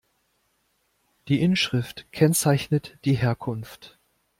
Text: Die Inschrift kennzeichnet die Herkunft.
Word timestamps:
Die 1.27 1.41
Inschrift 1.41 2.11
kennzeichnet 2.11 2.97
die 3.05 3.13
Herkunft. 3.13 3.99